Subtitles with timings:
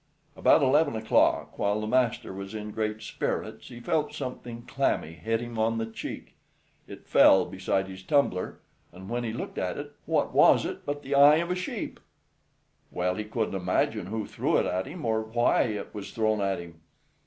[0.35, 5.41] About eleven o'clock, while the master was in great spirits, he felt something clammy hit
[5.41, 6.33] him on the cheek.
[6.87, 8.61] It fell beside his tumbler,
[8.91, 11.99] and when he looked at it, what was it but the eye of a sheep.
[12.89, 16.57] Well, he couldn't imagine who threw it at him, or why it was thrown at
[16.57, 16.81] him.